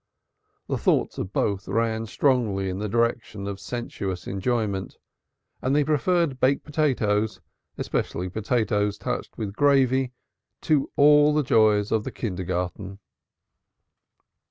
[0.65, 4.97] The thoughts of both ran strongly in the direction of sensuous enjoyment,
[5.61, 7.39] and they preferred baked potatoes,
[7.77, 10.11] especially potatoes touched with gravy,
[10.61, 12.97] to all the joys of the kindergarten.